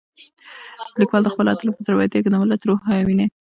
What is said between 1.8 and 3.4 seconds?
زړورتیا کې د ملت روح وینه.